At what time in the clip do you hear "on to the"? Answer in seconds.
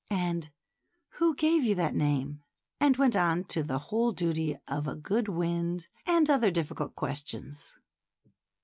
3.15-3.77